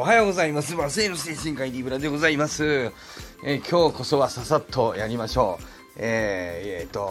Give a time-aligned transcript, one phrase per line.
[0.00, 0.74] おはようございます。
[0.74, 2.90] 和製の精神科医リブラでございます。
[3.44, 5.64] えー今日こそはささっとやりましょう。
[5.98, 7.10] えー、えーと、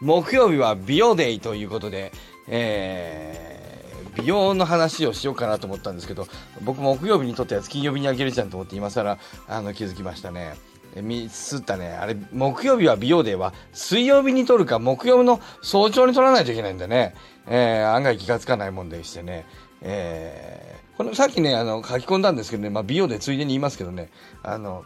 [0.00, 2.12] 木曜日は美容デイということで、
[2.46, 6.28] えー美容の話をしようかなと思ったんですけど、
[6.62, 9.18] 僕木曜日に撮ったやつ金曜日にあげるじゃんと思って今更
[9.48, 10.54] あの気づきましたね。
[11.02, 11.88] ミスったね。
[11.88, 17.16] あれ、木曜日は美容デーは水曜日に撮るか木曜の早朝に撮らないといけないんだね。
[17.48, 19.44] えー案外気がつかないもんでしてね。
[19.84, 20.64] えー
[20.96, 24.10] このさっきね、あの、書き込んだんですけどね、まあ美容でついでに言いますけどね、
[24.44, 24.84] あの、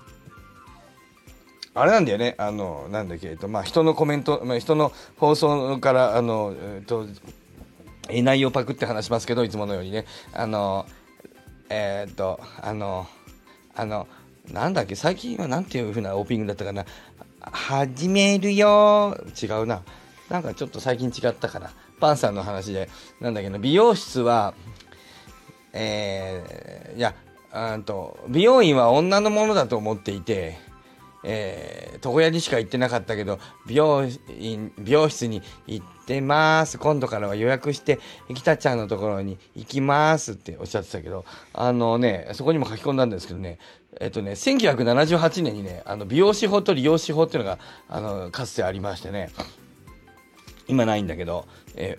[1.74, 7.06] あれなんだよね、あの、なんだっけ、えっと、まあ、人のコメント、まあ、人の放送から、あの、えっと、
[8.10, 10.86] 内容パクって話しますけど、いつものようにね、あの、
[11.68, 13.06] えーっと、あの、
[13.76, 14.08] あの、
[14.50, 16.86] なんだっけ、最近はなんていう風なオープニングだったかな、
[17.52, 19.82] 始めるよ違うな。
[20.30, 21.70] なんかちょっと最近違ったかな。
[22.00, 22.88] パンさんの話で、
[23.20, 24.54] なんだっけな、美容室は、
[25.72, 27.14] えーいや、
[27.52, 30.58] あんと、美容院は女のものだと思っていて、
[31.22, 34.04] えー、床屋にしか行ってなかったけど、美容
[34.38, 36.78] 院、美容室に行ってます。
[36.78, 38.00] 今度からは予約して、
[38.34, 43.58] 北ちゃんのところに行きますっておっしゃってたけど、あのね、そこにも書き込んだんですけどね、
[44.00, 47.58] えっとね、1978年にね、あの、美容師法と利用師法っていうのが、
[47.88, 49.30] あの、かつてありましてね、
[50.66, 51.46] 今ないんだけど、
[51.76, 51.98] え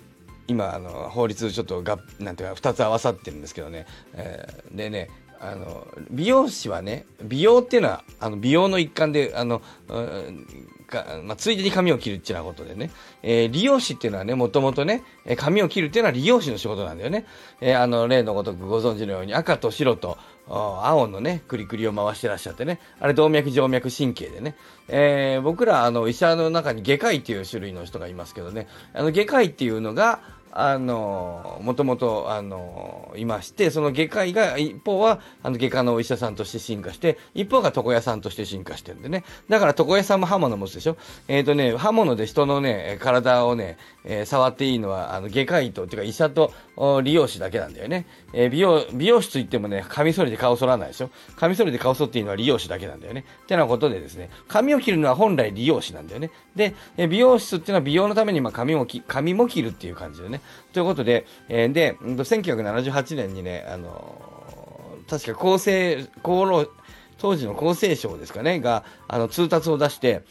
[0.49, 5.09] 今あの法律ちょっとがなんていうか2つ合わさってるんですけどね、えーでね
[5.41, 10.45] あの美容師はね美容っていうのはあの美容の一環であの、うん
[10.85, 12.91] かまあ、ついでに髪を切るっていうようなことでね、
[13.23, 17.25] えー利用師っていうのはねもともとねえー髪を切るっていうのは利用師の仕事なんだよね、
[17.61, 20.17] えーあの例のごとくご存知のように赤と白と
[20.49, 24.55] 青のね、クリクリを回してらっしゃってね、あれ動脈静脈神経でね、
[24.87, 39.23] えー僕らあの医者の中に外科医っていう種類の人がいますけどね、あの外科医っていうのが、あの、もともと、あの、いまして、その外科医が、一方は、あの、外科のお医者さんとして進化して、一方が床屋さんとして進化してるんでね。
[39.47, 48.05] だから床屋さんも刃物持つでしょえっ、とね、刃物で人のね、体をね、えー触っていいのは、あの、外科医と、っていうか医者と、お理容師だけなんだよね。
[48.33, 53.25] えー美容、美容室行ってもね、カミソリで顔剃らないでしょカミソリで顔剃っていいのは理容師だけなんだよね。
[53.43, 56.31] ってなことでですね、髪を切るのは本来理容師なんだよね。
[56.55, 60.38] で、え美容室っていうのは美容のために、まあ、髪もき、髪も切るっていう感じでね。
[60.73, 66.69] ということで、えーで、1978年にね、あのー確か厚生、厚労、
[67.17, 70.21] 当時の厚生省ですかね、が、あの、通達を出して、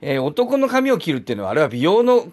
[0.00, 2.26] えー男の髪を切るっていうのは、あれは美容の、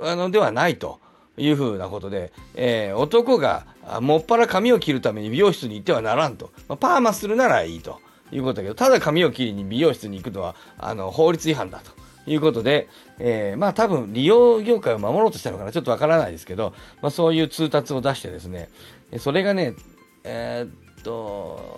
[0.00, 1.00] あの、ではないと。
[1.40, 6.50] いうふうなことで、えー男があもっぱら髪を切るために美容室に行ってはならんと。
[6.68, 8.00] まあ、パーマするならいいと
[8.32, 11.92] いうことだけど、ただ髪を切りに美容室に行くのは、あの、法律違反だと。
[12.28, 16.72] いうことで、えーまあ多分利用業界を守ろうとしたのかなちょっとわからないですけど、
[17.02, 18.68] まあそういう通達を出してですね、
[19.10, 19.74] えそれがね、
[20.24, 21.77] えーっと、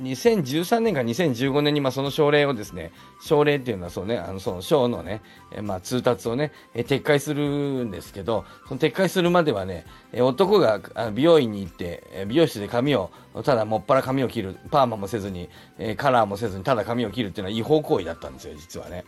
[0.00, 5.22] 2013年か2015年にまあその省令をですね、省令っていうのはそうね、あのその省のね、
[5.62, 10.80] まあ通達をね、撤回するんですけど、その撤回するまではね、男が
[11.12, 13.10] 美容院に行って、美容室で髪を、
[13.44, 15.48] ただもっぱら髪を切る、パーマもせずに、
[15.96, 19.04] カラーもせずに、ただ髪を切るっていうのは違法行為だったんですよ、実はね。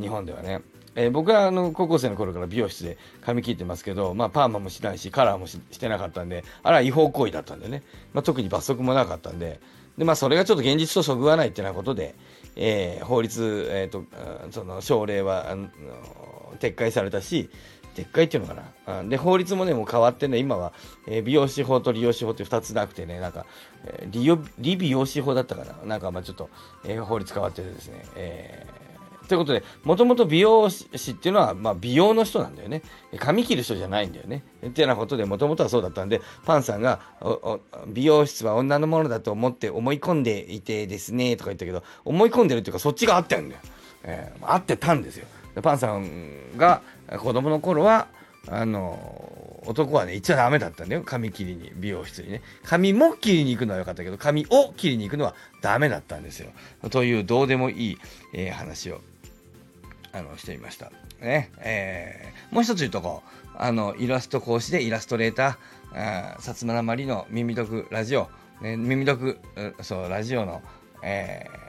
[0.00, 0.60] 日本ではね。
[0.96, 9.60] えー僕はあの高校生の頃から美容室で髪切ってますけど、まあ、パーマもしないしカラーもししてなかったんであれは違法行為だったんでね、まあ、特に罰則もなかったんで
[9.98, 12.14] で、まあ、それがちょっと現実とそぐわないっていうようなことで、
[12.56, 14.04] えー法律、えーと
[14.50, 15.68] その省令はあの
[16.60, 17.50] 撤回されたし
[17.94, 19.04] 撤回っていうのかな。
[19.04, 20.72] で法律もねもう変わってね今は、
[21.06, 23.46] えー美容師法と利用師法って2つなくてねなんか、
[23.84, 25.74] えー利用利美容師法だったかな。
[25.84, 26.50] なんかまあちょっと、
[26.84, 28.83] えー法律変わっててですね、えー
[29.28, 32.82] ということで、もともと美容師っていうのは、まあ、美容の人なんだよね。
[33.18, 34.44] 髪切る人じゃないんだよね。
[34.66, 37.00] っていうようなことで、もともとはそうだったんで、パンさんが、
[37.88, 43.60] 美容室は女のものだと思って思い込んでいてですね、とか言ったけど、思い込んでるっていうか、そっちが合ってるんだよ。
[44.04, 45.26] えー合ってたんですよ。
[45.62, 46.82] パンさんが
[47.18, 48.08] 子供の頃は、
[48.48, 51.02] あの男はね、行っちゃダメだったんだよ。
[51.04, 52.42] 髪切りに、美容室にね。
[52.64, 56.50] 髪も切りに行くのは良かったけど、髪を切りに行くのはダメだったんですよ。
[56.90, 57.98] という、どうでもいい、
[58.34, 59.00] えー話を
[60.14, 60.90] あのしてみました。
[61.20, 61.50] ね。
[61.58, 63.22] えーもう一つ言うとこ。
[63.26, 68.28] うあのイラスト講師でイラストレーターあー薩摩なまりの耳読ラジオ、
[68.60, 70.62] ね、耳読うそうラジオの、
[71.02, 71.64] えー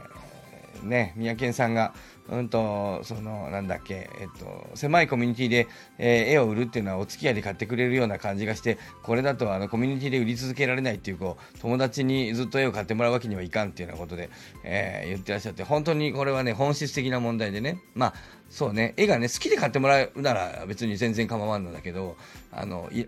[0.84, 1.94] ね三宅さんが
[2.28, 5.68] うんと、その、なんだっけ、えっと、狭いコミュニティで、
[6.00, 14.32] えー、絵を売るっていうのはお付き合いで買ってくれるような感じがして、これだとあのコミュニティで売り続けられないっていう、こう、友達にずっと絵を買ってもらうわけにはいかんっていうようなことで、
[14.64, 18.14] えー、言ってらっしゃって、本当にこれはね、本質的な問題でね、まあ、
[18.50, 22.18] そうね、絵がね、好きで買ってもらうなら別に全然構わんのだけど、
[22.52, 23.08] あの、イ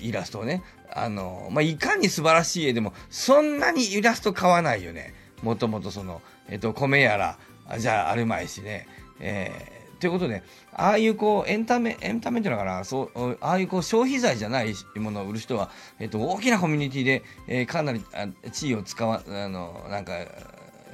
[0.00, 0.62] イラストをね、
[0.92, 5.14] あの、まあ、いかに素晴らしい絵でも、そんなにイラスト買わないよね。
[5.42, 7.38] もともとその、えっと、米やら、
[7.76, 8.86] じゃあるまいしね。
[9.20, 10.42] えー、ということで、
[10.72, 20.12] ああいうこうエンタメ、エンタメっていうのかな、そうああいうこう消費財じゃないものを売る人は、えっと、大きなコミュニティで、えー、かなりあ地位を使わ、あの、なんか、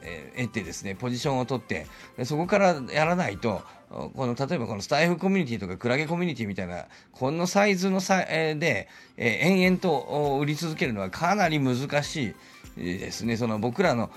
[0.06, 1.86] えー、得てですね、ポジションを取って、
[2.24, 12.34] そこからやらないと、この例えばこのスタイフコミュニティとかクラゲコミュニティみたいな、このサイズのさ、えー、で、えー、延々と売り続けるのはかなり難し
[12.76, 13.36] いですね。
[13.36, 14.10] その僕らの、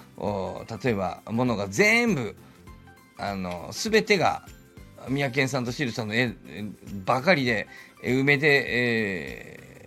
[0.83, 2.35] 例えばものが全部、
[3.17, 4.43] あの全てが
[5.09, 6.35] 三宅さんとシルさんの絵
[7.05, 7.67] ばかりで
[8.03, 9.85] 埋めて、え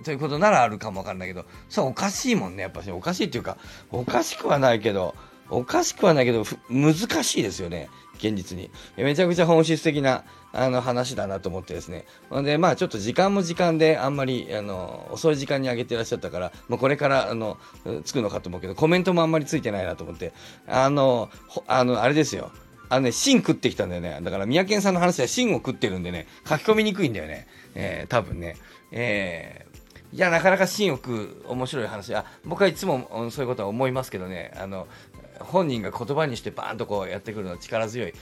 [0.00, 2.90] ー、ということならあるかもわかんないけどそうおかしいもんねやっぱし。
[2.90, 3.56] おかしいっていうか
[3.90, 5.14] おかしくはないけど
[5.50, 7.88] おかしくはないけど難しいですよね。
[8.18, 12.04] 現実にめちゃくちゃ本質的なあの話だなと思ってですね。
[12.42, 17.58] で、まあちょっと時間も時間であんまりあの遅い時間に上げてらっしゃったから、もうこれからあの
[18.04, 20.32] つくのかと思うけど、コメントもあんまりついてないなと思って、
[20.66, 21.28] あの、
[21.66, 22.52] あの、あれですよ。
[22.88, 24.20] あのね、芯食ってきたんだよね。
[24.22, 27.48] だから、三宅さんの話は芯を食ってるんでね、書き込みにくいんだよね。
[27.74, 28.56] えー、多分ね。
[28.92, 32.14] えー、いや、なかなか芯を食う面白い話。
[32.14, 34.86] あ、僕はいつもそういうことは思いますけどね、あの、
[35.40, 38.12] 本人が言葉にしてバーンとこうやってくるのは力強い。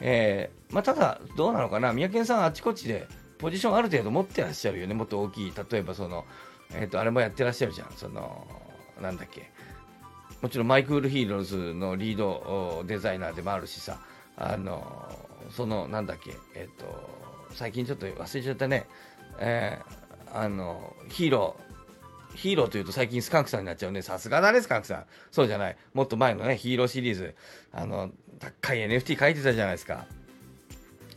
[0.00, 3.06] えー、まあ、ただ、どうなのかな、三宅さん、あちこちで
[3.38, 6.24] ポジションある程度持ってらっしゃるよね、もっと大きい、例えばその、
[6.72, 8.46] えーと、あれもやってらっしゃるじゃん、その、
[9.00, 9.50] なんだっけ、
[10.40, 14.00] もちろん My Crypto Heroes のリードデザイナーでもあるしさ、
[14.36, 15.06] あの
[15.50, 17.10] その、なんだっけ、えっ、ー、と、
[17.52, 18.86] 最近ちょっと忘れちゃったね、
[19.38, 21.69] えー、あの、ヒーロー、
[22.34, 24.02] ヒーローというと最近スカンクさんになっちゃうね。
[24.02, 25.04] さすがだね、スカンクさん。
[25.30, 25.76] そうじゃない。
[25.94, 27.34] もっと前のね、ヒーローシリーズ。
[27.72, 30.06] あの、高い NFT 書いてたじゃないですか。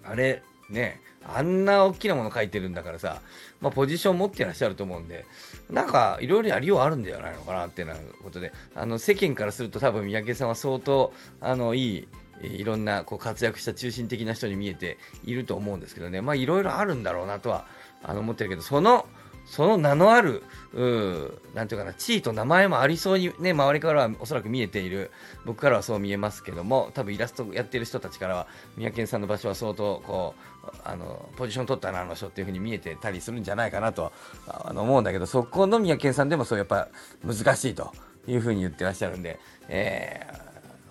[0.04, 3.22] あれ、ね、あんな大きなもの書いてるんだからさ、
[3.62, 5.26] まあ、ポジション持ってらっしゃると思うんで、
[5.70, 12.08] なんか、いろいろやりようあるんじゃないのかなってなことで、あの、世間からすると多分三宅さんは相当、あの、いい、
[12.42, 17.66] いろんなこう活躍した中心的な人に見えていると思うんですけどね、まあいろいろあるんだろうなとは
[18.02, 19.06] あの思ってるけど、その
[19.46, 20.44] その名のある、
[20.74, 25.12] うなんていうかな、地位と名前もありそうにね、周りからはおそらく見えている、
[25.46, 28.48] 僕からはそう見えますけども、多分イラストやってる人たちからは、
[28.78, 34.14] 三宅さんの場所は相当、こう、あの、ポジション取ったな、あの人っていう風に見えてたりするんじゃないかなと
[34.48, 36.88] あの思うんだけど、そこの三宅さんでもそうやっぱ
[37.24, 37.94] 難しいと
[38.28, 40.26] いう風に言ってらっしゃるんで、え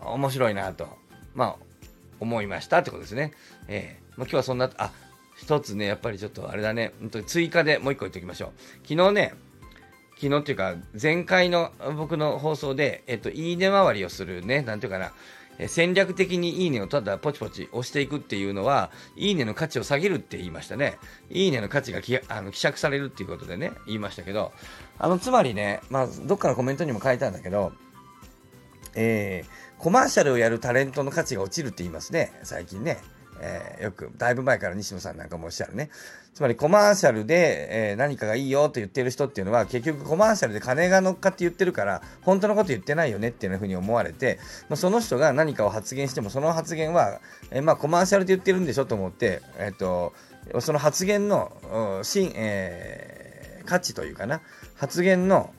[0.00, 0.88] ー、面白いなと、
[1.34, 1.56] まあ、
[2.20, 3.32] 思いましたってことですね。
[3.68, 4.90] えー、まあ、今日はそんな、あ、
[5.42, 8.88] 一つね、やっぱりちょっとあれだね、本当に追加でもう一個言っておきましょう。
[8.88, 9.34] 昨日ね、
[10.14, 15.12] 昨日っていうか、前回の僕の放送で、えっと、いいね回りをするね、なんていうかな、
[15.66, 20.96] 戦略的にいいねをただポチポチ押していくっていうのは、いいねの価値を下げるって言いましたね。
[21.28, 24.52] いいねの価値がきあの希釈されるっていうことでね、言いましたけど、
[24.96, 27.72] あの、つまりね、まあ、どっかのコメントにも書いたんだけど、
[28.94, 32.98] えー、コマーシャルをやるタレントの価値が落ちるって言いますね、最近ね。
[33.40, 35.90] えー、よく、だいぶ前から西野さんなんかもおっしゃるね。
[36.34, 44.38] つまりコマーシャルで、えー、何かがいいよと言ってる人っていうのは、結局コマーシャルで金が乗っかって言ってるから、本当のこと言ってないよねっていうふうに思われて、
[44.68, 47.20] まあ、その人が何かを発言しても、その発言は、
[47.50, 50.14] えー、まあコマーシャルで言ってるんでしょと思って、えっ、と、
[50.60, 51.52] その発言の、
[52.02, 54.40] しん、え価値というかな、
[54.76, 55.52] 発言の、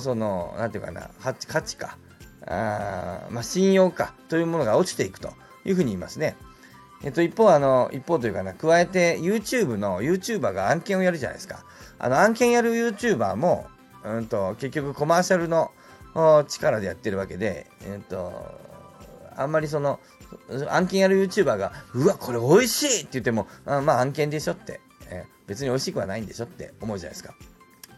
[0.00, 1.98] その、なんていうかな、価値か、
[2.46, 5.32] あまあ、信用かというものが落ちていくと
[5.64, 6.36] いうふうに言いますね。
[7.02, 11.64] えっと、一方、あの、一方というかな、加えて YouTube の YouTuber が案件をやるじゃないですか。
[11.98, 13.66] あの、案件やる YouTuber も、
[14.04, 15.70] うんと、結局コマーシャルの
[16.48, 18.58] 力でやってるわけで、えっと、
[19.36, 19.98] あんまりその、
[20.68, 24.80] 案件やる YouTuber が、うわ、これ美味しいって言っても、あまあ案件でしょって、
[25.10, 27.34] え別に美味しくはないんでしょって思うじゃないですか。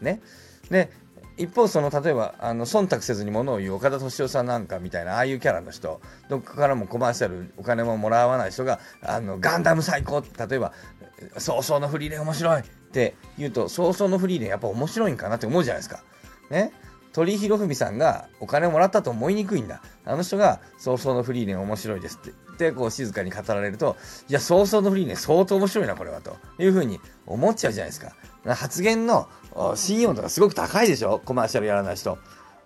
[0.01, 0.21] ね。
[0.69, 0.89] で、
[1.37, 10.73] 一方その例えばあの忖度せずにものを言う岡田敏夫さんなんかみたいなああいうキャラの人どっかからもコマーシャルお金ももらわない人があのガンダム最高例えば
[11.37, 16.03] 「早々のフリーレン面白い」って言うと早々のフリーレンやっぱ面白いんかなって思うじゃないですか。
[16.49, 16.71] ね？
[17.13, 19.81] 鳥居博文さんがお金をもらったと思いにくいんだ。
[20.03, 23.95] あの人が早々のフリーレン面白いですって言ってこう静かに語られると
[24.29, 28.13] いや早々のフリーレン相当面白いなこれはというふうに思っちゃうじゃないですか。
[28.55, 29.29] 発言の
[29.75, 31.21] 信用度がすごく高いでしょ？
[31.23, 32.17] コマーシャルやらない人。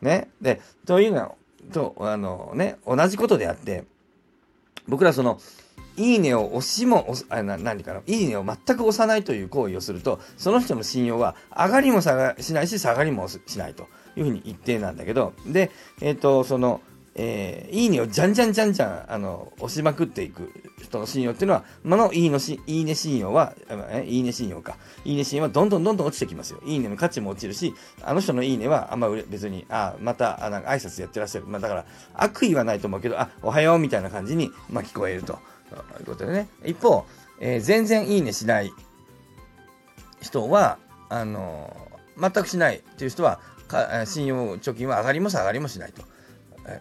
[0.01, 0.29] ね？
[0.41, 1.36] で、というの
[1.74, 3.86] と、あのね、同じことであって、
[4.88, 5.39] 僕らその、
[5.98, 16.82] いいねを押しも、あな何かな、いいねを全く押さないという行為をすると、その人の信用は上がりも下がしないし、下がりもしないというふうに一定なんだけど、で、えっ、ー、と、その、
[17.20, 24.78] えー、いいねをじゃんじゃんじゃんじゃん、あの、押しまくっていく人の信用っていうのは、まの、いいのし、いいね信用は、え、いいね信用か。
[25.04, 26.62] いいね信用はどんどんどんどん落ちてきますよ。
[26.64, 31.48] いいねの価値も落ちるし、あの人のいいねはあんま別に、あ、また、あ、なんか挨拶やってらっしゃる。
[31.48, 35.40] まあだから、悪意はないと思うけど、あ、おはようみたいな感じに、まあ聞こえると。
[36.00, 36.48] いうことでね。
[36.64, 37.06] 一方、
[37.40, 38.72] えー、全然いいねしない
[40.22, 40.78] 人は、
[41.10, 46.04] あのー、全くしないっていう人は、か信用貯金は上がりも下がりもしないと。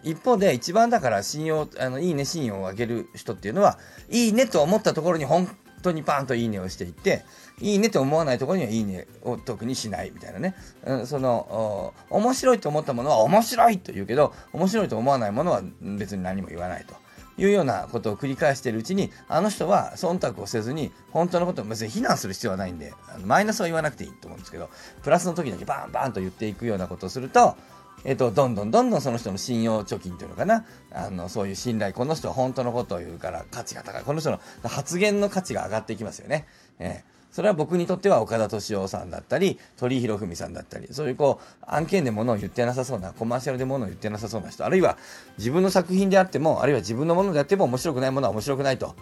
[0.03, 3.77] 一方で一番だから信用あのいいね信用を上げる人っていうのは
[4.09, 5.47] いいねと思ったところに本
[5.81, 7.23] 当にパンといいねをしていって
[7.59, 16.95] いいねと思わないところにはいいねを特にしないみたいなね、うん、その面白いと思ったものは面白いと言うけど面白いと思わないものは別に何も言わないと。
[17.39, 24.69] いうようなことを繰り返しているうちにあの人は忖度をせずに本当のことを別に非難する必要はないんでマイナスは言わなくていいと思うんですけど
[25.03, 27.55] プラスの時だけバンバンと言っていくようなことをすると
[28.05, 34.03] えっ、と、どんどんどんどんその人の信用貯金というのかな、あの、そういう信頼、この人は本当のことを言うから価値が高い。
[34.03, 36.45] この人の発言の価値が上がっていきますよね。
[36.79, 44.97] えーそれは僕にとっては岡田敏夫さんだったり、鳥広文さんだったり、そういうこう、案件で物を言ってなさそうな、コマーシャルで物を言ってなさそうな人、あるいは
[45.37, 48.95] 自分の作品であっても、あるいは自分のものであっても面白くないものは面白くないと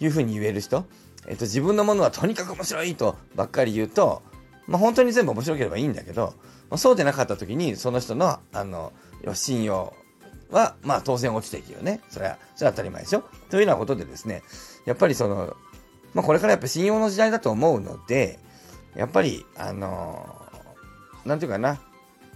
[0.00, 0.86] いうふうに言える人、
[1.28, 4.22] えっと、自分のものはとにかく面白いとばっかり言うと、
[4.66, 6.32] まあ本当に全部面白ければいいんだけど、
[6.72, 8.94] ま、そうでなかった時に、その人の、あの、
[9.34, 9.92] 信用
[10.50, 12.00] は、まあ当然落ちていくよね。
[12.08, 14.42] それは、それは当たり前でしょというようなことでですね、
[14.86, 15.54] やっぱりその、
[16.14, 18.38] まあこれからやっぱ信用の時代だと思うので、
[18.96, 20.34] やっぱり、あの、
[21.26, 21.78] なんていうかな、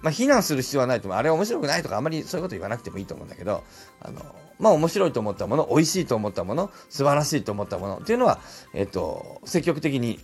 [0.02, 1.18] まあ非難する必要はないと思う。
[1.18, 3.64] あれ面白くないとかあんまりそういうこと言わなくてもいいと思うんだけど、
[4.02, 4.20] あの、
[4.58, 8.38] まあ面白いと思ったもの、美味しいと思ったもの、素晴らしいと思ったものっていうのは、
[8.74, 10.20] えっと、積極的に、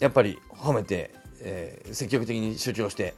[0.00, 3.14] やっぱり褒めて、えー、積極的に主張して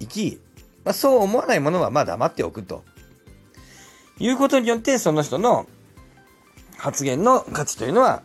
[0.00, 0.40] いき、
[0.84, 2.84] まあ、そう思わないものはまあ黙っておくと。
[4.18, 5.66] いうことによって、その人の
[6.78, 8.22] 発言の価値というのは、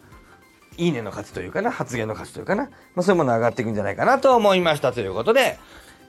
[0.77, 2.63] いいねの価値というかな、発言の価値というかな、
[2.95, 5.59] まあ、そういうものが上がっていくんじゃないかなと思いましたということで、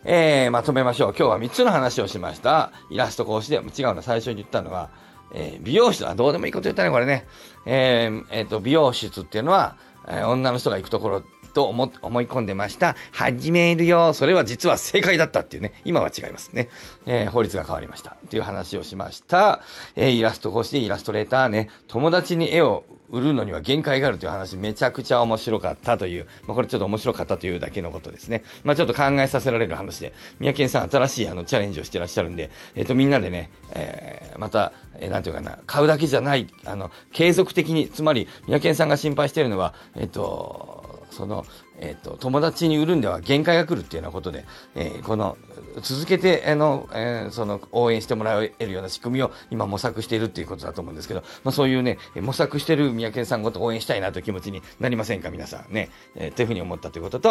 [0.04, 1.14] えー、まとめましょう。
[1.16, 2.72] 今日は3つの話をしました。
[2.90, 3.62] イラスト講師で、違う
[3.94, 4.90] の、最初に言ったのは、
[5.34, 7.26] えー、美容室はどうでもいいこと言ったね、これね。
[7.66, 9.76] えー、えっ、ー、と、美容室っていうのは、
[10.08, 12.96] え、女の人が行くところと思思い込んでました。
[13.12, 14.12] 始めるよ。
[14.14, 15.72] それは実は正解だったっていうね。
[15.84, 16.68] 今は違いますね。
[17.06, 18.16] えー、法律が変わりました。
[18.26, 19.60] っていう話をしました。
[19.96, 28.42] えー、イラスト講師でイラストレーターね、友達に絵を売るのには限界があるという話めちゃくちゃ面白かったという、まあ、これちょっと面白かったというだけのことですね。
[28.64, 41.44] まあ、ちょっと考えさせられる話で、三宅さん新しいあのチャレンジをしてらっしゃるんで、えっ、ー、とみんなでね、えー、また、えー、なんていうかな、買うだけじゃない、あの、継続的に、つまり三宅さんが心配しているのは、えっ、ー、と、その、
[41.78, 45.36] えっ、と、友達に売るんでは限界が来るっていうようなことで、えー、この、
[45.82, 55.90] 続けて、あの、えー、その、応援してもらえるような仕組みを今模索しているっていうことだと思うんですけど、まあそういうね、模索してる三宅さんごと応援したいなという気持ちになりませんか、皆さんね。
[56.16, 57.28] えー、というふうに思ったということと、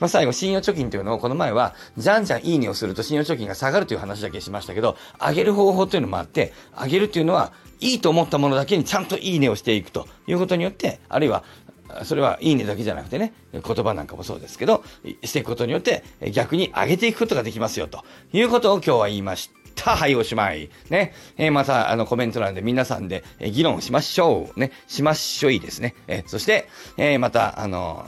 [0.00, 11.44] まあ最後、信用貯金というのをこの前は、じゃんじゃんいいねをすると信用貯金が下がるという話だけしましたけど、上げる方法というのもあって、上げるっていうのは、いいと思ったものだけにちゃんといいねをしていくということによって、あるいは
[12.02, 14.82] それはいいねだけじゃなくてね、言葉なんかもそうですけど、
[15.22, 19.96] していくことによって逆に上げていくことができますよということを今日は言いました。
[19.96, 20.70] はい、おしまい。
[20.88, 21.12] ね。
[21.36, 24.58] えー、また、あの、コメント欄で皆さんで、え、議論しましょう。
[24.58, 24.70] ね。
[24.86, 25.94] しましょいですね。
[26.06, 28.06] え、そして、えまた、あの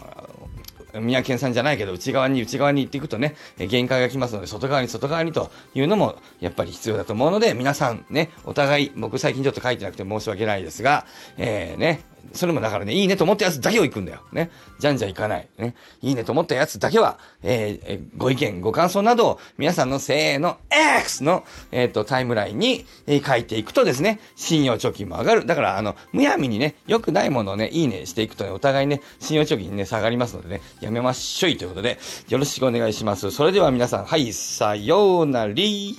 [1.01, 12.01] 宮県さんじゃないけど、内側に内側に行っていくとね、限界が来ますので、外側に外側にというのも、やっぱり必要だと思うので、皆さんね、お互い、僕最近ちょっと書いてなくて申し訳ないですが、えー、ね、
[12.33, 14.21] それもだからね、いいねと思ったやつだけを行くんだよ。
[14.33, 14.51] ね。
[14.79, 15.49] じゃんじゃん行かない。
[15.59, 15.75] ね。
[16.03, 20.59] いいねと思ったやつだけは、えー、ご意見、ご感想などを皆さんのせーの
[20.99, 25.47] X の、えっ、ー、と、タイムラインに、えー、書いていくとですね、信用貯金も上がる。
[25.47, 33.31] だから、あの、むやみにね、良くないものをね、いいねしていくとね、お互いね、信用貯金ね、下がりますのでね、やめましょいということで、よろしくお願いします。
[33.31, 35.97] それでは皆さん、はい、さようなり。